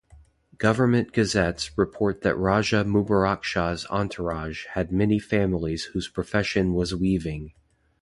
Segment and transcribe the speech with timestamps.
[0.57, 7.53] Government gazettes report that Raja Mubaraksha's entourage had many families whose profession was weaving.